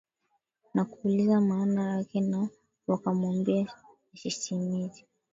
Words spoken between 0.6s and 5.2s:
na kuuliza maana yake na wakamwambia ni sisimizi